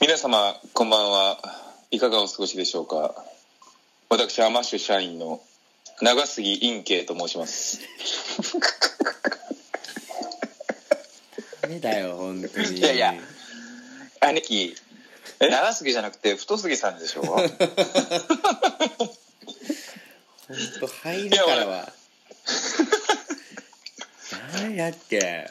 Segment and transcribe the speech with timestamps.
[0.00, 1.38] 皆様こんばんは。
[1.90, 3.16] いかがお過ごしでしょうか。
[4.08, 5.40] 私アマッシュ社員の
[6.00, 7.80] 長杉陰慶と申します。
[11.62, 12.78] ダメだよ本当に。
[12.78, 13.12] いやいや。
[14.20, 14.76] 兄貴
[15.40, 17.48] 長杉じゃなくて太杉さんでしょ本
[20.80, 21.92] 当入るからは。
[24.52, 25.50] 誰だっけ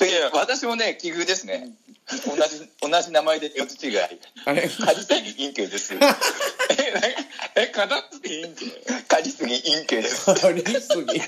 [0.00, 1.70] いや私もね奇遇ですね
[2.20, 3.98] 同じ同じ名前で四つ違い。
[4.44, 4.68] あれ？
[4.68, 6.00] 梶杉陰慶です え
[7.56, 8.70] え片付け陰慶
[9.08, 10.30] 梶杉陰慶です。
[10.30, 11.16] ありすぎ。
[11.16, 11.20] い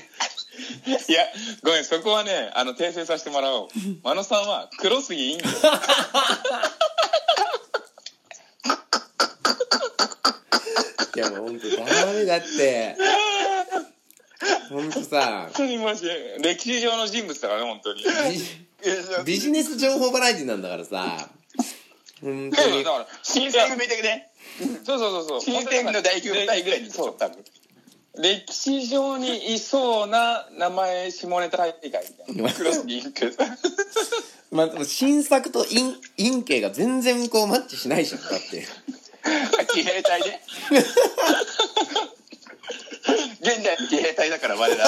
[1.13, 1.25] や
[1.63, 3.69] ごめんそこはねあの訂正させてもらおう。
[4.03, 5.49] 真野さんは黒杉陰慶
[11.15, 12.95] いやもう本当ダメだって。
[14.69, 15.43] 本当さ。
[15.43, 16.37] 本当にマジで。
[16.39, 18.03] 歴史上の人物だからね本当に
[19.25, 21.29] ビビジネス情報バラエティなんだからさ。
[22.21, 22.83] 本当に。
[22.83, 24.31] だから新選組的ね。
[24.85, 25.41] そうそうそうそう。
[25.41, 27.43] 新選組の第9代ぐらいにそう多分
[28.17, 33.57] 歴史上にいそうな名前下ネタ大会みたいな黒杉陰慶さん
[34.51, 35.81] まあでも新作と陰
[36.17, 38.65] 陰形が全然こうマッチしないじゃんだって。
[39.73, 40.41] 騎兵隊ね。
[43.41, 44.85] 現代の騎兵隊だから我ら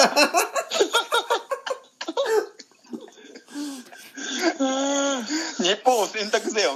[5.58, 6.72] 日本を選択せよ。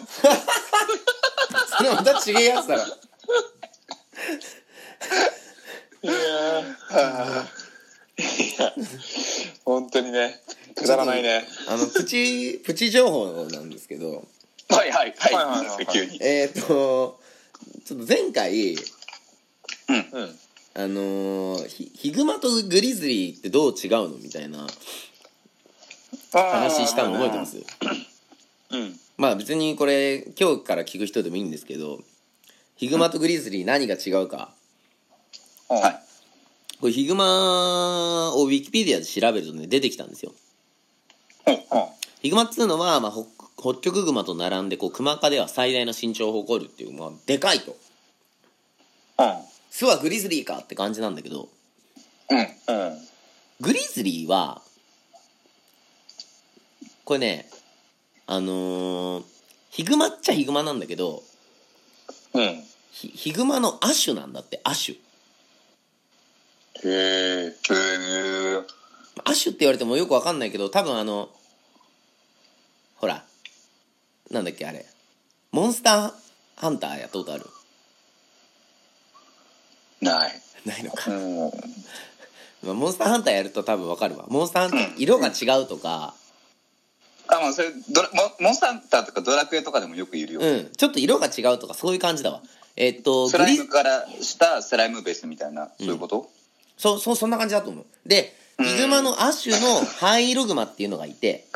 [1.76, 2.82] それまた違えやつだろ。
[6.02, 7.46] いやー。
[8.18, 8.24] い
[8.58, 8.72] や
[9.64, 10.40] 本当にね
[10.76, 11.44] くだらないね。
[11.68, 14.28] あのプチプチ情報なんですけど。
[14.68, 15.34] はいはいはい。
[15.34, 16.22] はいはいはい急に。
[16.22, 17.20] えっ、ー、と
[17.84, 18.78] ちょっと前回うん。
[20.74, 24.66] あのーヒヒグマとグリズリーってどう違うのみたいな
[26.32, 27.58] 話したの覚えてます？
[27.58, 27.64] う
[29.32, 32.00] あ別にこれ今日から聞く人でもいいんですけど
[32.76, 34.52] ヒグマとグリズリー何が違うか。
[35.68, 36.02] はい。
[36.80, 40.32] これヒグマをウィキペディアで調べるとね出てきたんですよ。
[42.22, 43.26] ヒグマっつうのは、まあ、ホッ
[43.56, 47.76] ホッキョクグマと並んでこうクマ科では最大の身長を誇るっていうまあでかいと。
[49.70, 51.48] 巣はグリズリーかって感じなんだけど
[52.30, 52.98] うんうん。
[53.60, 54.60] グリズリーは
[57.04, 57.48] これね
[58.26, 59.24] あのー
[59.70, 61.22] ヒグマっちゃヒグマなんだけど
[62.34, 62.62] うん。
[62.90, 64.96] ヒヒグマの亜種なんだって亜種。
[66.84, 67.52] へえへえ
[69.24, 71.30] 亜種って言われてもよくわかんないけど多分あの
[72.96, 73.24] ほら
[74.30, 74.86] なんだっけあれ。
[75.52, 76.12] モンスター
[76.56, 77.46] ハンターやったことある？
[80.00, 80.32] ない。
[80.64, 81.10] ないのか。
[81.10, 81.50] う、ん。
[82.62, 84.26] まあ、モンスターハンターやると多分わかるわ。
[84.28, 86.14] モンスターハンター色が違うとか
[87.38, 90.70] あまあそれドラモモンスターハンターとかドラクエとかでもよくいるよ、うん。
[90.76, 92.42] ちょっと色が違うとかそういう感じだわ。
[92.76, 96.30] えっとスライムからしたスライムベースみたいな、そういうこと？
[96.76, 97.86] そうそうそんな感じだと思う。
[98.06, 101.46] でヒグマの亜種のハイイログマっていうのがいて。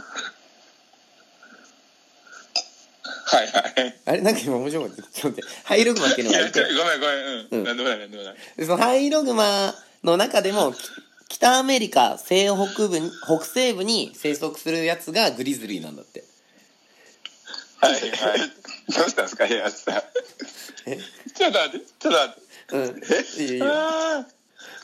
[3.29, 4.01] はいはい。
[4.07, 5.03] あれなんか今面白かった。
[5.03, 5.51] ちょっと待って。
[5.65, 7.47] ハイイログマっていうのがいてごめんごめん。
[7.51, 7.65] うん、うん。
[7.65, 8.35] なんでもないなんでもない。
[8.57, 10.77] でそのハイイログマの中でもき
[11.29, 16.25] 北アメリカ西北部に北西部に生息するやつがグリズリーなんだって。
[17.81, 18.01] はいはい。
[18.97, 19.95] どうしたんですか平橋さん？
[20.87, 20.99] え？
[21.35, 22.77] ちょっと待ってちょっと待って。
[22.77, 23.43] うん。
[23.43, 23.55] いいよ。
[23.55, 24.27] いいよあ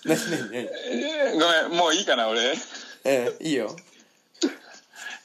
[0.04, 1.32] なになになにーえ？
[1.36, 2.54] ーごめんもういいかな俺。
[3.04, 3.74] えいいよ。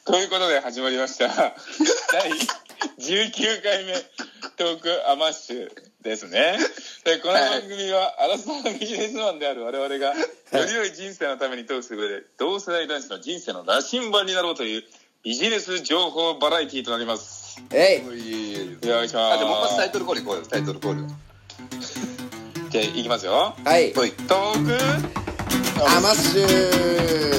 [0.06, 1.27] ということで始まりました。
[2.13, 2.31] 第
[2.99, 3.93] 19回目
[4.57, 5.69] トークアマッシュ
[6.03, 6.57] ですね。
[7.03, 10.15] でこの番組はアラサービジネスマンである我々がよ
[10.51, 14.83] り良い人生のためにトークする上で同世代男子の人生の羅針盤になろうという
[15.23, 17.61] ビジネス情報バラエティーとなります。
[17.73, 18.88] えい。
[18.88, 20.45] よいしょあでもタイトルコール行こうよ。
[20.47, 21.07] タイトルコール
[22.69, 23.55] じゃあいきますよ。
[23.63, 23.94] はい。
[23.94, 24.07] トー
[24.65, 24.77] ク
[25.83, 27.37] アマッシュ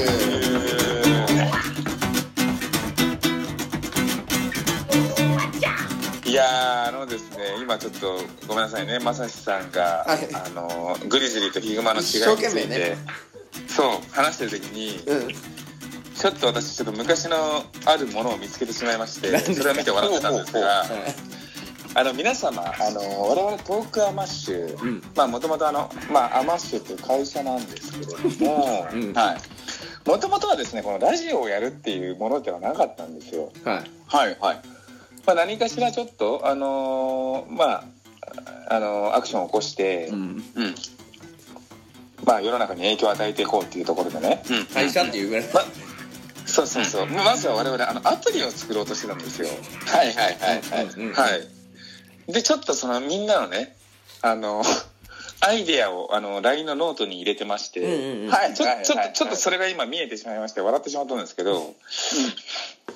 [6.38, 8.98] やーあのですね今ちょっとごめんなさいね。
[9.00, 10.28] まさしさんが、はい。
[10.34, 12.96] あのグリズリーとヒグマの違いについて、命ね。
[13.66, 15.28] そう話してる時に、うん。
[16.14, 17.36] ちょっと私ちょっと昔の
[17.86, 20.88] あるものを見つけてしまいましてそれを見て笑ってたんですがはい
[21.94, 25.02] あの皆様あの我々トークアマッシュ、うん。
[25.14, 29.12] まあもともとあの、まあ、アマッシュっていう会社なんですけれども、うん。
[29.12, 30.08] はい。
[30.08, 33.90] もともとはですねこのラジオをやるっていうものではなかったんですよ、はい。
[34.06, 34.77] はいはい
[35.28, 37.84] まあ、何かしらちょっとあのーまあ
[38.70, 40.16] あのーアクションを起こして、うん。
[40.16, 40.74] うん
[42.24, 44.42] まあ世の中に影響を与えていこうっていうところでね。
[44.50, 44.64] うん。
[44.66, 45.60] 会社っていうぐらいま
[46.46, 47.06] そそうそうそう。
[47.08, 49.48] まずは我々あのアプリを作ろうとしてたんですよ。
[49.86, 50.84] はいはいはいはい。
[50.86, 51.28] うんは
[52.28, 52.32] い。
[52.32, 53.76] でちょっとそのみんなのね
[54.22, 54.62] あの
[55.40, 61.74] アイデアをあの LINE のノートに入れてまして、はい、ちょっと、ちょっとそれが今見えてしまいまして笑ってしまったんですけど、うん、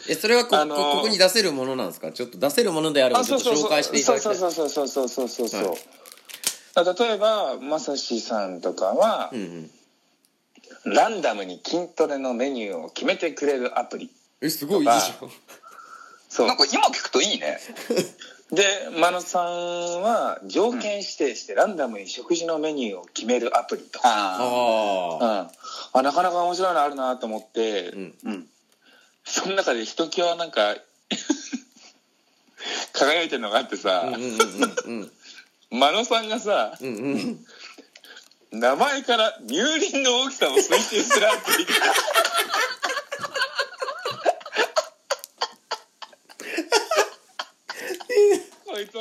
[0.08, 2.10] えそれはこ,、あのー、ここに出せるものなんですか？
[2.10, 4.36] ちょっと出せるものであればちょっと紹介していただきたい。
[4.36, 9.70] そうそうそうそうそうそうそう、はい、例えばまさしさんとかは、うん
[10.84, 14.10] うん、ランダムに筋トレのメニューを決めてくれるアプリ
[14.40, 15.00] えすごいいいじゃん
[16.28, 17.58] そうなんか今聞くといいね
[18.52, 18.64] で
[19.00, 23.98] 真野さんは条件指定してランダムに食事のメニューを決めるアプリと。
[23.98, 25.50] か、あうん、あ
[25.94, 28.14] あなかなか面白いのあるなと思って、あうん。
[28.26, 28.30] あ。
[28.30, 28.46] うん。
[29.24, 30.76] その中でひときわなんか
[32.92, 34.04] 輝いてるのがあってさ、
[35.70, 37.46] 真野さんがさうんうん。
[38.60, 41.66] 名前から乳輪の大きさを推定するアプリ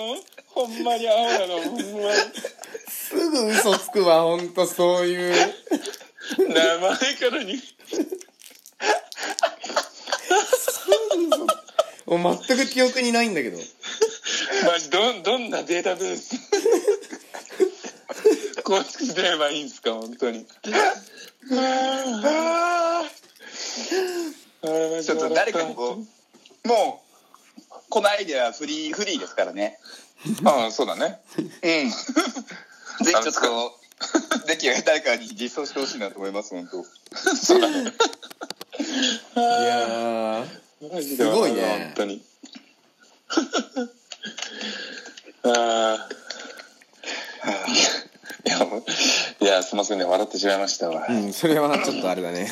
[0.02, 1.62] こいつもほんまにアホなの？
[1.62, 1.86] ほんまに。
[2.88, 5.34] すぐ嘘つくわほんとそういう。
[6.38, 7.62] 名前からに。
[12.06, 13.58] もう全く記憶にないんだけど。
[14.66, 16.36] マジどどんなデータベース？
[18.64, 20.46] 構築すればいいんですか本当に。
[25.04, 27.01] ちょっと誰かにこう、もう、
[27.92, 29.78] このアイデアはフリー、フリーですからね。
[30.46, 31.20] ああそうだね。
[31.38, 31.46] うん。
[31.92, 31.94] ぜ
[33.00, 33.80] ひちょっと、
[34.48, 36.86] ぜひ誰かに実装してほしいなと思います、本当。
[37.36, 37.94] そうだね
[39.36, 41.94] いやーすすごいね。
[41.94, 42.24] 本当に。
[45.44, 46.08] あ
[47.44, 47.50] あ
[48.46, 48.58] いや
[49.42, 52.50] いやすいませんね笑ってしまいましたわ、いうんそれはちょっとあれだね。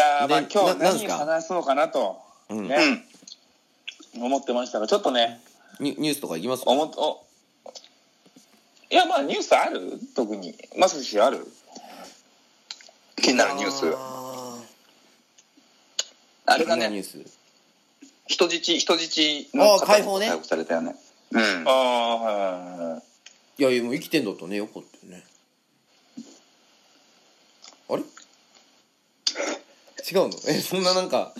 [0.00, 2.18] やーまあで今日何話そうかなと、
[2.50, 2.68] うん。
[2.68, 3.04] ね、
[4.16, 5.40] 思ってましたがちょっとね
[5.78, 7.24] ニュニュースとかいきます思っお
[8.90, 10.00] いやまあニュースある？
[10.16, 10.54] 特に。
[10.76, 11.46] まさしある？
[13.16, 13.92] 気になるニュース。
[13.94, 14.58] あ
[16.46, 17.18] あれだね、ニュース。
[18.26, 20.28] 人質、人質あの解放ね。
[20.32, 20.96] 逮捕されたよね。
[21.30, 21.40] うん。
[21.68, 21.70] あ。
[21.70, 23.02] あはいはいはい。
[23.62, 25.24] いやいやもう生きてんだったねよかったよね。
[27.90, 28.02] あれ？
[28.02, 28.04] 違
[30.24, 30.34] うの？
[30.48, 31.32] えそんななんか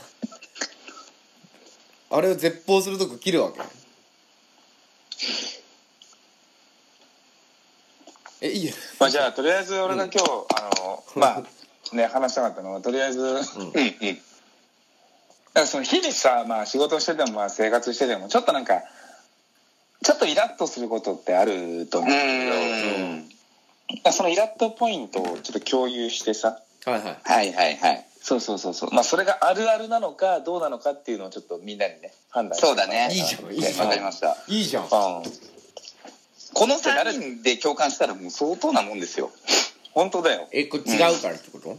[2.10, 3.60] あれを絶望するとこ切るわけ。
[8.42, 8.74] えいいよ。
[8.98, 10.20] まあじゃあとりあえず俺が今日、
[10.56, 13.28] あのまあね話したかったのはとりあえず、うん。
[13.28, 13.40] うん。
[13.40, 13.42] だ
[15.54, 18.82] からその日々さ、まあ、仕事してても、まあ、生活しててもちょっとなんか
[20.02, 24.12] ちょっとイラッとすることってあると思うんだけど、うん。
[24.12, 26.60] そのイラッとポイントをちょっと共有してさ。
[26.86, 27.18] はいはい。
[27.22, 28.06] はいはいはい。
[28.22, 28.90] そうそうそうそう。
[28.92, 33.08] まあそれがあるあるなのかどうなのかっていうのをちょっとみんなにね判断してそうだね。
[33.12, 33.52] いいじゃん。
[33.52, 33.86] いいじゃん。
[33.86, 34.36] わかりました。
[34.46, 34.84] いいじゃん。
[34.84, 34.90] うん
[36.52, 39.30] この3人で共感したらもう相当なもんですよ。
[39.92, 40.48] 本当だよ。
[40.52, 41.78] えこれ違うからってこと？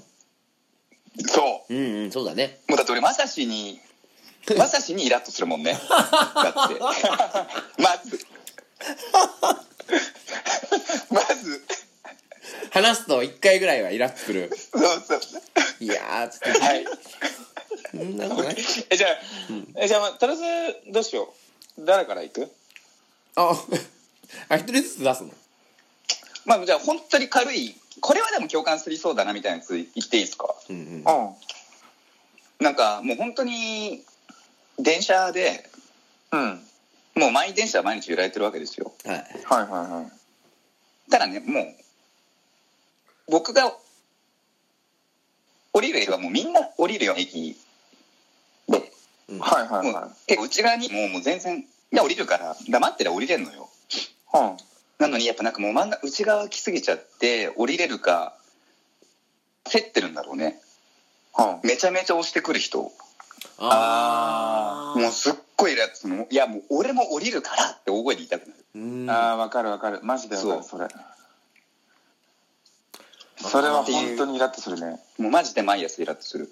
[1.28, 1.74] そう。
[1.74, 2.62] うんうんそうだね。
[2.70, 3.80] もうだって俺まさしに
[4.58, 5.78] まさしにイラッとするもんね。
[5.90, 6.76] だって。
[7.84, 8.26] まず。
[11.12, 11.62] まず。
[12.72, 14.50] 話すと1回ぐらいはイラッとする。
[14.74, 15.22] そうそう
[15.84, 16.86] いやーつってはい。
[17.92, 18.56] そんなことない。
[18.90, 19.12] えじゃあ、
[19.78, 20.36] えじゃあ、まあ、とりあ
[20.68, 21.34] えずどうしよ
[21.78, 21.86] う。
[21.86, 22.52] 誰から行く？
[23.36, 23.52] あ
[24.50, 25.32] あ一人ずつ出すの？
[26.46, 27.76] まあじゃあ本当に軽い。
[28.00, 30.54] これはでも共感すりそうだなみたいなやつ言っていいですか？
[30.70, 30.84] うんうん。
[30.86, 31.36] うん。
[32.60, 34.04] なんかもう本当に
[34.80, 35.70] 電車で
[36.32, 36.68] うん。
[37.16, 38.94] もう満員電車は毎日揺られてるわけですよ。
[39.06, 39.18] はい。
[39.18, 41.12] はいはいはい。
[41.12, 41.76] ただねもう
[43.28, 43.74] 僕が
[45.74, 47.56] 降りる駅はもうみんな降りるような駅
[48.70, 48.92] で
[49.30, 49.40] うん。
[49.40, 53.70] はいはいもうはい結構内側にもうもう全然いや降りるから黙ってりゃ降りれんのよ。
[54.34, 54.58] うん
[55.00, 58.36] なのにやっぱなんかもう真ん中内側来すぎちゃって降りれるか
[59.64, 60.60] 競ってるんだろうね。
[61.38, 62.92] うんめちゃめちゃ押してくる人。
[63.58, 68.66] あもうすっごいイラッといやもう俺も降りるからって大声で言いたくなる。
[68.76, 69.10] うん。
[69.10, 70.00] ああわかるわかる。
[70.04, 70.88] マジでわかるそそれ
[73.50, 75.00] それは本当にイラッとするね。
[75.18, 76.50] もうマジで毎朝イラッとする。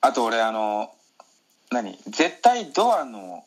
[0.00, 0.90] あと俺あの
[1.70, 1.98] 何？
[2.06, 3.44] 絶対ドアの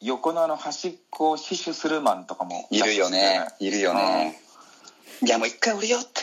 [0.00, 3.48] 横のあの端っこを死守するマンとかもいるよね。
[3.60, 4.40] いるよね。
[5.22, 6.22] いやもう一回降りようって。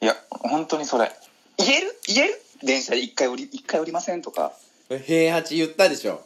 [0.00, 1.12] いや本当にそれ。
[1.58, 2.00] 言える？
[2.06, 2.42] 言える？
[2.62, 4.52] 電車で一回降り一回降りませんとか。
[5.06, 6.22] 平八言ったでしょ。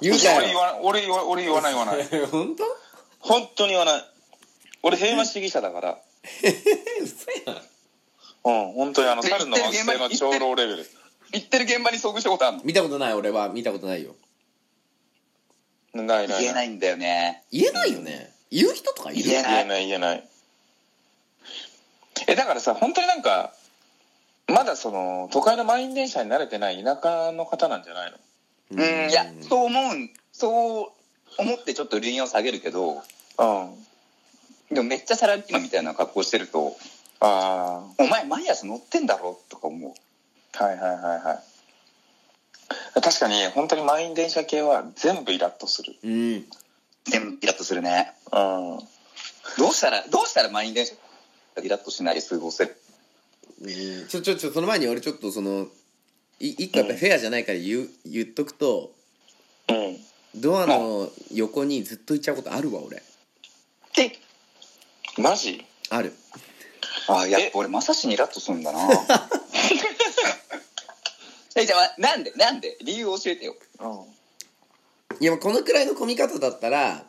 [0.00, 2.04] 言ういや俺言わない俺言わ俺言わない言わない。
[2.30, 2.64] 本当？
[3.20, 4.04] 本当に言わない。
[4.82, 5.98] 俺平和主義者だから
[7.02, 7.56] 嘘やん。
[8.42, 10.86] うん本当にあので猿の惑星の長老レベル。
[11.32, 12.64] 行ってる現場に遭遇したことあるの？
[12.64, 14.14] 見たことない俺は見たことないよ。
[15.94, 17.44] ないない言えないんだよね。
[17.52, 18.32] 言えないよね。
[18.50, 19.24] 言う人とかいる？
[19.24, 19.52] 言えない。
[19.52, 20.28] 言えない言えない。
[22.28, 23.52] えだからさ本当になんか
[24.48, 28.18] まだその都会の満員電車に慣れてない田舎の方なんじゃないの？
[28.72, 30.90] うんいやそう思うんそう
[31.38, 33.02] 思ってちょっと輪を下げるけど。
[33.38, 33.86] うん
[34.70, 36.76] でもめっちゃサラリーマンみたいな格好してると
[37.20, 39.92] あ「お前毎朝乗ってんだろ?」とか思う。
[40.56, 43.00] あはいはいはいはい。
[43.02, 45.96] 確かに本当に満員電車系は全部イラッとする。
[46.02, 46.46] うん。
[47.04, 48.12] 全部イラッとするね。
[48.32, 48.78] うん。
[49.58, 50.94] どうしたらどうしたら満員電車
[51.62, 52.76] イラッとしないで過ごせる？
[53.62, 53.66] う
[54.04, 55.66] んちょちょちょその前に俺ちょっとその
[56.38, 58.92] い一個やっぱフェアじゃないから言う言っとくと
[59.68, 59.98] うん
[60.36, 62.96] ドアの横にずっといっちゃうことあるわ俺。
[62.96, 63.02] で
[65.20, 65.64] マジ？
[65.90, 66.12] ある。
[67.08, 68.78] あやっぱ俺まさしにイラッとするんだな。
[71.56, 72.32] えじゃあなんで？
[72.32, 72.76] なんで？
[72.82, 73.54] 理由教えてよ。
[73.80, 73.90] うん。
[75.20, 77.04] いやこのくらいの混み方だったら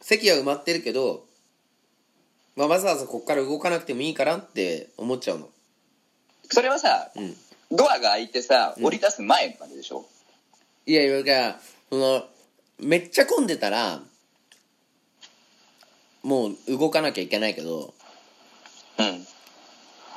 [0.00, 1.24] 席は埋まってるけど、
[2.54, 5.48] まあ、わざわざこっから動かなくてもいいかなって思っちゃうの。
[6.50, 7.36] それはさうん。
[7.72, 8.84] ドアが開いてさうん。
[8.84, 10.06] 降り出す前まででしょ、
[10.86, 11.58] いやいやいや
[11.90, 12.24] その
[12.78, 14.00] めっちゃ混んでたら
[16.22, 17.94] もう動かなきゃいけないけど
[18.98, 19.26] うん。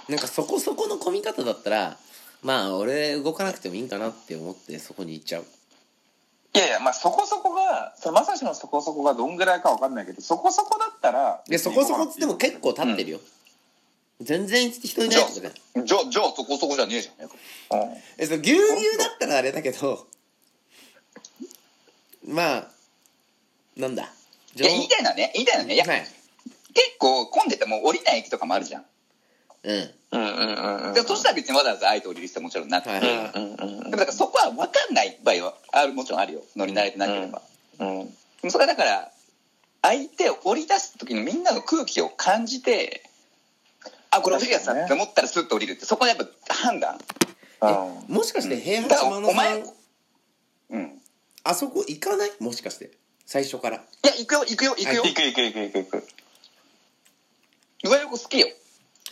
[0.10, 1.98] なんかそこそこの混み方だったら
[2.42, 5.46] まあ俺動かなくてもいいんかなって思ってそこに行っちゃう。
[6.56, 13.20] いやいやまあそこそこがそのまさしのそこそこがどんぐらいかわかんないけどそこそこだったらでそこそこっつっても結構立ってるよ、
[14.22, 15.32] 全然人いないじゃあ
[15.84, 17.28] じゃあそこそこじゃねえじゃん。
[17.28, 17.34] ね
[17.72, 17.98] うん。
[18.18, 20.06] えそうぎゅうぎゅうだったらあれだけど
[22.28, 22.68] まあ
[23.78, 24.12] なんだ？
[24.56, 25.32] いや言いたいのはね。
[25.34, 25.76] 言いたいのはね。
[25.76, 26.08] いや、はい
[26.76, 28.86] 結構混んでても降りない駅とかもあるじゃん、
[29.64, 29.76] うん。
[30.12, 30.94] うんうんうんうん。
[30.96, 33.02] でそしたら別にわざわざあえて降りる必要はもちろんなくて、はい。
[33.02, 36.42] うんうんうんでもだからそこは分かんない場合はあるもちろんあるよ。
[36.56, 37.44] 乗り慣れてなければ、
[37.80, 38.06] うん。
[38.08, 38.12] で
[38.44, 39.12] もそれはだから
[39.84, 43.04] 相手を降り出す時にみんなの空気を感じて
[44.10, 46.98] あこれ降りるやつだって思ったらスッと降りるってそこでやっぱ判断。
[47.62, 48.16] うん。
[48.16, 49.66] もしかして平だから八真野さお前ん
[50.72, 51.02] うん。
[51.44, 52.32] あそこ行かない？
[52.40, 52.92] もしかして
[53.34, 53.78] 最初から。
[53.78, 56.08] いや行くよ行くよ行くよ、行く行く行く行く行く。
[57.84, 58.48] 上横好きよ。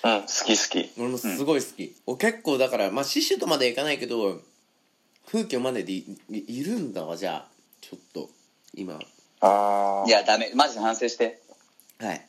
[0.03, 0.93] うん好き好き。
[0.99, 4.39] 俺もすごい好き、お結構だからまあ死守とまではいかないけど
[5.25, 7.51] 風景まででいいいるんだわじゃあ。
[7.81, 8.29] ちょっと
[8.75, 8.99] 今。
[9.39, 10.51] ああいやダメ。
[10.53, 11.41] マジで反省して。
[11.99, 12.21] はい。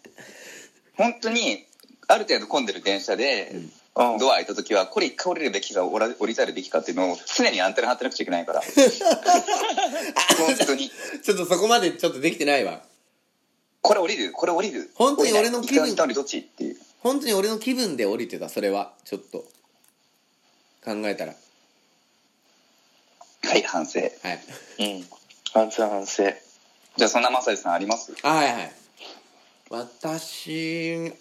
[0.97, 1.67] 本当に
[2.09, 8.63] ある程度混んでる電車で、うんドア開いた時はこれ一回降りるべきか降ら降りざるべきかっていうのを常にアンテナ張ってなくちゃいけないから。
[10.39, 10.91] 本当に。
[11.23, 12.83] ちょっとそこまでちょっとできてないわ。
[13.83, 14.91] これ降りるこれ降りる。
[14.95, 15.95] 本当に俺の気分。
[15.95, 16.39] どっち？
[16.39, 16.77] っていう。
[17.01, 18.95] 本当に俺の気分で降りてたそれは。
[19.05, 19.41] ちょっと。
[20.85, 21.35] 考えたら。
[23.45, 24.01] はい反省。
[24.01, 24.11] はい。
[24.79, 25.07] うん。
[25.53, 26.25] 反省反省。
[26.97, 28.15] じゃあそんなマサイさんあります？
[28.23, 28.73] あはいはい。
[29.69, 31.13] 私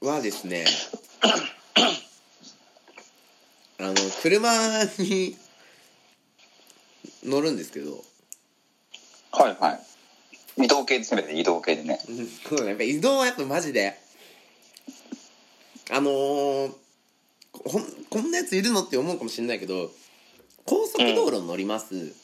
[0.00, 0.64] はですね
[3.78, 4.52] あの車
[4.98, 5.36] に
[7.24, 8.04] 乗るんですけど。
[9.32, 9.80] はいは
[10.58, 10.64] い。
[10.64, 11.98] 移動系で攻めて移動系でね。
[12.08, 12.68] うんそうね。
[12.68, 13.98] やっぱ移動はやっぱマジで。
[15.92, 16.72] あのー、
[17.52, 19.90] こんこんなやついるのって思うかもしれないけど
[20.64, 22.14] 高速道路に乗ります、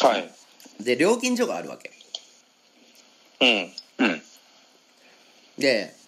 [0.00, 0.32] はい。
[0.82, 1.90] で料金所があるわけ。
[3.40, 4.22] うんうん。
[5.58, 6.01] でい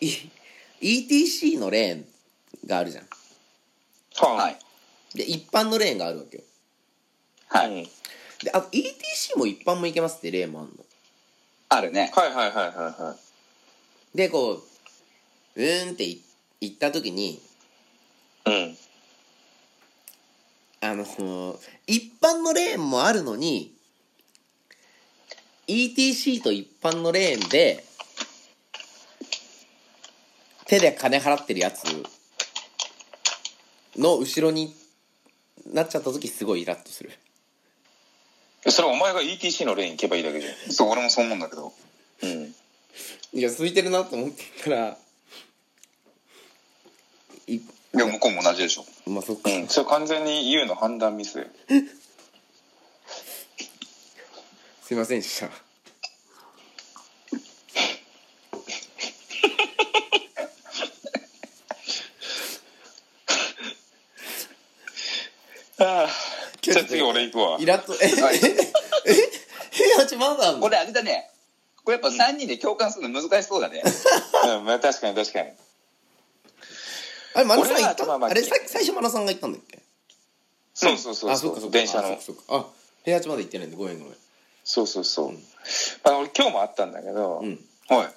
[0.00, 2.06] ETC のレーン
[2.66, 3.06] があるじゃん。
[4.16, 4.58] ははい。
[5.14, 6.42] で一般のレーンがあるわけよ。
[7.48, 7.84] はい、うん。
[7.84, 7.90] で
[8.52, 10.84] あと ETC も一般も行けますってレーンもあるの。
[11.68, 12.12] あるね。
[12.14, 13.16] はいはいはいはいは
[14.14, 14.16] い。
[14.16, 14.62] でこう
[15.56, 16.22] うーんってい
[16.60, 17.40] 行った時に
[18.44, 18.76] うん。
[20.80, 21.04] あの
[21.86, 23.72] 一般のレーンもあるのに
[25.66, 27.84] ETC と一般のレーンで
[30.68, 31.84] 手で金払ってるやつ
[33.96, 34.74] の後ろに
[35.72, 37.10] なっちゃった時すごいイラッとする。
[38.68, 41.68] それお前が ETC のレーン行けばいいだけじゃそう俺もそう思うんだけど。
[41.68, 41.72] ん
[42.22, 42.54] うん。
[43.32, 44.96] いや空いてるなと思ってから
[47.46, 48.84] いいや向こうも同じでしょ。
[49.10, 49.68] まあそっか、うん。
[49.68, 51.44] それ完全に YOU の判断ミスよ。
[54.82, 55.65] すいませんでした
[66.76, 69.30] じゃあ次俺行くわイラッとえはいええ
[69.70, 70.60] 平八まだあんの？
[70.60, 71.30] これあれだね
[71.84, 73.82] これやっぱ3人で共感するの難しそうだね。
[74.58, 75.50] うん、まあ確かに確かに。
[77.34, 78.26] あれマナさん行った？
[78.26, 79.78] あれさ最初マナさんが行ったんだっけ？
[80.74, 81.42] そうそうそうあそ。
[81.42, 82.18] そうっかそっか電車の
[82.48, 82.66] あ。
[83.04, 84.16] 平八まで行ってないんでごめんごめん
[84.64, 85.38] そうそうそう。
[86.02, 88.08] あ俺今日もあったんだけど、うんはい。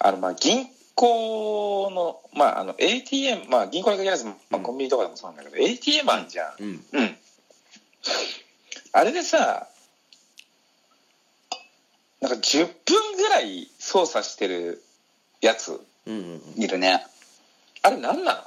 [0.00, 6.54] あのまあ銀行の、まああの ATM、まあ銀行に限らず、まあ、うんコンビニとかでもそうなんだけど、ATM あんじゃん。
[6.58, 7.16] うんうん。
[8.92, 9.68] あれでさ、
[12.20, 14.82] なんか10分ぐらい操作してる
[15.40, 15.80] やつ。
[16.06, 17.04] うんうんうんいるね。
[17.82, 18.40] あれ何なの？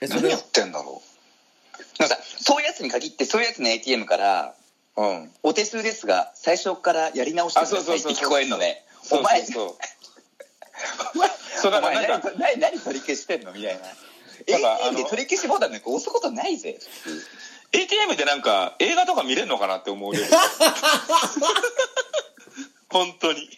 [0.00, 1.80] えそれ何やってんだろう？
[2.00, 4.54] なんかさ、そういうやつに限って、そういうやつの ATM から、
[4.96, 5.30] うん。
[5.42, 8.84] お手数ですが、最初からやり直してくださいって聞こえるのね。
[9.10, 9.76] お前、そうそう。
[11.14, 11.28] お前、
[11.60, 13.52] そうだお前からなんか何何何取り消してんの？
[13.52, 13.86] みたいな。
[14.46, 16.78] ATM ので取り消しボタンなんか押すことないぜ。
[17.72, 20.20] ATM でなんか映画とか見れるのかなって思うよ
[22.90, 23.48] 本当に。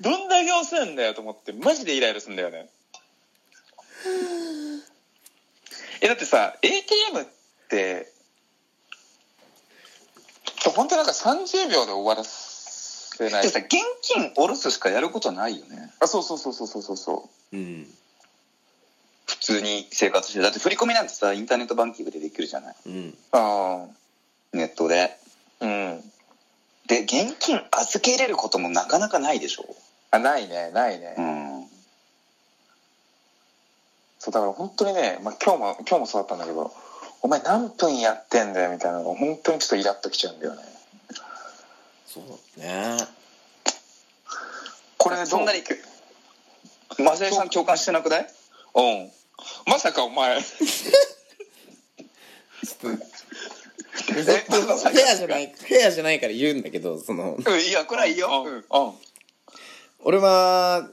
[0.00, 2.70] どんだけ押せんだよと思ってマジでイライラするんだよね。
[6.00, 7.26] えだってさ ATM っ
[7.68, 8.10] て
[10.74, 13.42] 本当なんか30秒で終わらせない。
[13.42, 15.92] でさ、現金下ろすしかやることないよね。
[16.00, 16.96] あそうそうそうそうそうそう。
[16.96, 17.86] そうん
[19.30, 20.40] 普通に生活して。
[20.40, 22.76] だって振り込みなんてさ、インターネットバンキングでできるじゃない。
[22.86, 23.86] うんうあ
[24.52, 25.16] ネットで。
[25.60, 26.04] あうん
[26.86, 29.64] で、現金預けれることもなかなかないでしょ。
[30.10, 31.66] あないねないね、うん。
[34.18, 36.72] そうだから本当にね、まあ、今日も今日もそうだったんだけど
[37.22, 40.62] お前何分やってんだよみたいなのが本当にちょっとイラッときちゃうんだよね
[42.06, 42.24] そう
[42.58, 42.96] だね
[44.98, 45.26] これどう？
[45.26, 45.62] そんなに、
[46.98, 48.28] マセイさん共感してなくない？
[48.74, 49.10] うん
[49.66, 50.40] まさかお前。
[50.40, 57.36] フェアじゃないフェアじゃないから言うんだけどその。
[57.36, 58.28] うん、いや、これはいいよ。
[58.46, 58.64] うんうん。
[60.02, 60.88] 俺は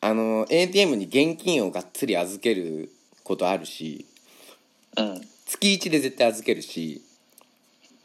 [0.00, 2.90] あの ATM に現金をがっつり預ける
[3.22, 4.06] ことあるし
[4.96, 5.20] うん。
[5.46, 7.02] 月1で絶対預けるし。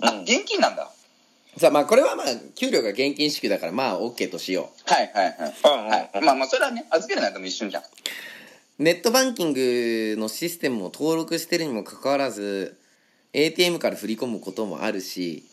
[0.01, 0.89] あ、現金なんだ。
[1.57, 2.25] さあまあこれはまあ
[2.55, 5.35] 給料が現金支給だからまあ OK としよはいはいはい。
[5.37, 7.83] うんうんはい、まあまあ、それはね、預けるなんても一瞬じゃん。
[8.79, 12.77] うネットバンキングのシステムを登録してるにもかかわらず
[13.33, 15.43] ATM から振り込むこともあるし。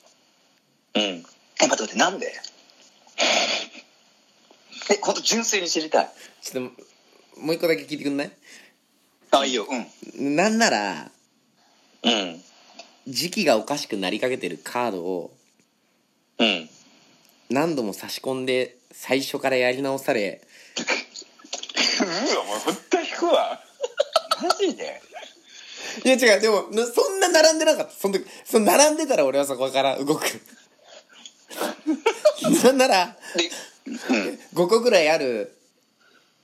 [0.95, 1.03] うん。
[1.03, 1.23] え、
[1.67, 2.33] 待って待って、なんで？
[4.91, 6.11] え、ほんと純粋に知りたい。
[6.43, 6.71] ちょっ
[7.35, 8.31] ともう一個だけ聞いてくんない？
[9.33, 9.67] あ、いいよ。
[10.17, 10.37] うん。
[10.37, 11.11] なんなら
[12.03, 12.43] うん。
[13.09, 15.37] 時期がおかしくなりかけてるカードを
[16.39, 16.69] うん。
[17.51, 20.41] 何度も差し込んで最初からやり直され。
[22.01, 22.77] うわもう本
[23.18, 23.61] 当に引くわ。
[24.42, 25.00] マジで。
[26.05, 27.92] いや違うでもなそんな並んでなかった。
[27.92, 30.24] その時その並んでたら俺はそこから動く。
[32.64, 33.50] なんならで、
[34.11, 34.38] うん。
[34.55, 35.57] 5個ぐらいある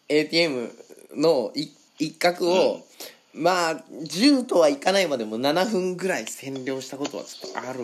[0.09, 0.73] ATM
[1.17, 2.87] のい一角を、
[3.35, 7.83] まあ10とはいかないまでも7分ぐらい占領したことはちょっとある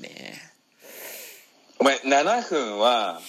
[0.00, 0.34] ね。
[1.78, 3.20] お前7分は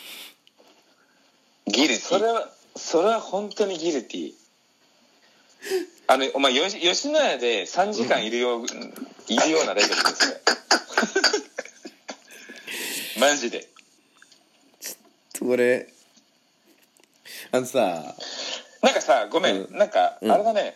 [1.67, 1.97] ギルティ。
[1.99, 4.33] それはそれは本当にギルティ
[6.07, 8.65] あのお前よし吉野家で3時間いるよう、
[9.27, 10.41] いるようなレベルですね。
[13.19, 13.67] マジで。
[15.39, 15.87] これ
[17.51, 18.15] あのさ
[18.81, 19.77] なんかさごめん、うん。
[19.77, 20.31] なんかうん。
[20.31, 20.75] あれだね、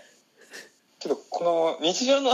[0.99, 2.33] ちょっとこの日常の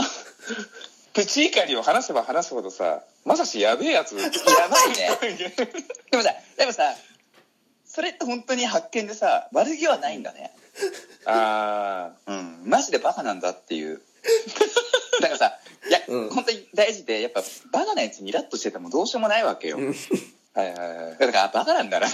[1.14, 4.30] プチ怒りを話せば話すほどさまさしやべえやつやや
[4.68, 5.50] ばいね。
[6.10, 6.94] でもさ、でもさ、
[7.86, 10.52] それって本当に発見でさ、悪気はないんだね。
[11.26, 12.62] あうん。
[12.64, 14.00] マジでバカなんだっていう。
[15.20, 19.76] だからさ、いや、うん本当に大事で、やっぱバカなやつにイラッとしててもどうしようもないわけよ。
[19.76, 22.06] はいはいはいだから、あバカなんだな。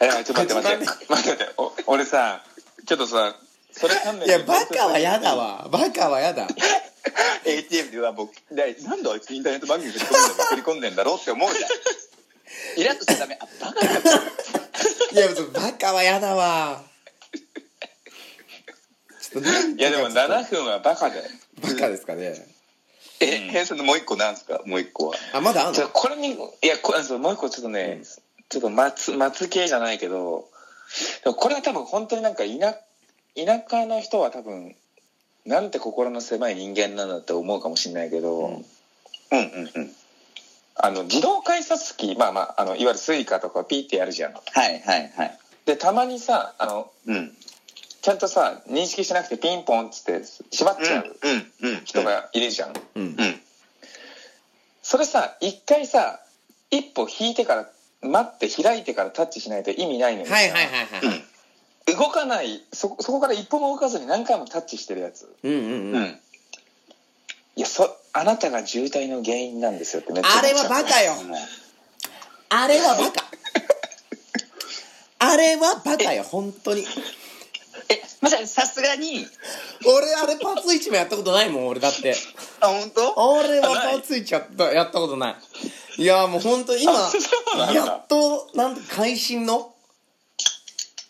[0.00, 2.44] えちょっと待って待って待って待ってお俺さ
[2.84, 3.34] ちょっとさ
[3.72, 6.46] それ関連いやバカはやだわバカはやだ
[7.46, 11.70] ATM では僕、だなんであいつインターネット番組振り込んでんだ振り込んでんだろうって思うじゃん。
[12.80, 13.38] イラッとしちゃダメ。
[13.40, 13.90] あ、バカだ。
[15.12, 16.82] いやバカはやだわ
[19.76, 21.22] いやでも7分はバカだよ
[21.60, 22.34] バカですかね。
[23.20, 24.60] え、平成のもう一個なんすか？
[24.66, 25.16] もう一個は。
[25.32, 25.88] あまだあんの？
[25.88, 28.02] これにいやこあそうもう一個ちょっとね、
[28.48, 30.48] ちょっと松松系じゃないけど
[31.24, 32.74] でもこれは多分本当になんか田
[33.34, 34.76] 田舎の人は多分
[35.46, 38.54] なんて心の狭い人間なんだって思うかもしれないけど、うん。
[38.54, 38.64] うん
[39.30, 39.96] うんうん。
[40.74, 44.34] あの自動改札機まあまああのいわゆるスイカとかピーってやるじゃん。
[44.34, 45.38] はいはいはい。
[45.64, 47.36] でたまにさあのうん。
[48.06, 51.16] ちゃんとさ認識しなくてピンポンっつって閉まっちゃう。
[51.84, 53.02] 人がいるじゃん、うん。
[53.02, 53.16] うん。
[54.80, 56.20] それさ一回さ
[56.70, 57.68] 一歩引いてから
[58.08, 60.34] 待って開いてからタッチしないと意味ないのにさ。
[60.34, 65.28] はいはいはいはい動かないそそこから一歩も動かずに何回もタッチしてるやつ。
[65.42, 66.02] うんうんううん。
[66.02, 66.06] ん
[67.56, 71.14] いやそあなたが渋滞の原因なんですよってめっちゃあれはバカよ。
[72.50, 73.24] あれはバカ。
[75.32, 76.82] あれはバカよ本当に。
[76.82, 76.84] え
[78.26, 79.24] まさにさすがに。
[79.86, 82.16] 俺あれパツイチもやったことないもん俺だって。
[82.60, 83.14] あ本当？
[83.38, 85.36] 俺はパツイチやったやったことない。
[85.98, 89.72] いやもう本当今やっとなんて会心の？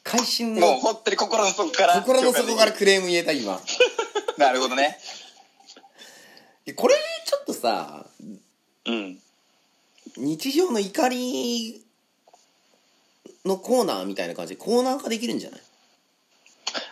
[0.05, 1.95] 会心もうの本当に心の底から。
[1.95, 3.59] 心の底からクレーム言えた今。
[4.37, 4.99] なるほどね。
[6.77, 6.95] これ
[7.27, 8.05] ちょっとさ
[8.85, 9.19] うん。
[10.19, 11.83] 日常の怒り
[13.47, 15.61] のコーナーみたいな感じでコーナー化できるんじゃない？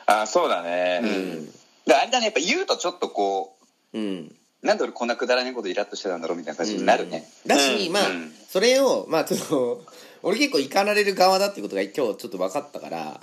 [0.06, 1.46] あそうだね、うん。
[1.86, 3.56] だあれだねやっぱ言うとちょっとこ
[3.92, 4.32] うん。
[4.62, 8.32] うなんで俺こんなくだらねえことイラッとしてたんだろうみたいな感じになるね、だし、うんまあ、うん。
[8.48, 9.84] それをまあちょっと
[10.22, 13.20] 俺結構怒られる側だってことが今日ちょっと分かったから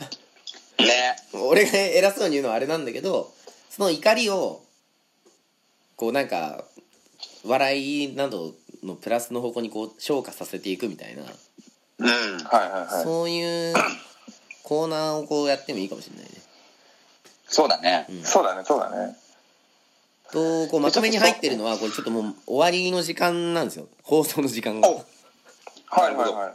[0.77, 1.15] ね。
[1.33, 3.31] 俺が偉そうに言うのはあれなんだけど
[3.69, 4.61] その怒りを
[5.95, 6.63] こうなんか
[7.45, 11.27] 笑いなどのプラスの方向にこう昇華させていくみたいな、うん。
[11.27, 13.03] はいはいはい。
[13.03, 13.73] そういう
[14.63, 16.31] コーナーをこうやってもいいかもしれないね
[17.51, 18.23] そうだね、うん。
[18.23, 19.15] そうだねそうだね。
[20.31, 23.87] とこうまとめに入ってるのはこれちょっともう終わりの時間なんですよ。
[24.01, 24.89] 放送の時間が。
[24.89, 26.53] おはいはいはい。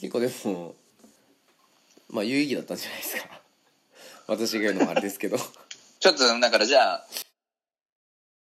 [0.00, 0.74] 結構でも
[2.10, 3.28] まあ有意義だったんじゃないですか。
[4.26, 5.38] 私が言うのもあれですけど。
[6.00, 7.06] ちょっとだからじゃあ